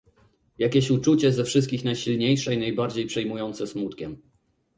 "Jakieś 0.59 0.91
uczucie 0.91 1.31
ze 1.31 1.43
wszystkich 1.43 1.83
najsilniejsze 1.83 2.55
i 2.55 2.57
najbardziej 2.57 3.05
przejmujące 3.05 3.67
smutkiem." 3.67 4.21